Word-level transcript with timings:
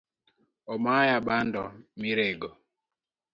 Omaya 0.73 1.17
bando 1.27 1.63
mirego 1.99 2.49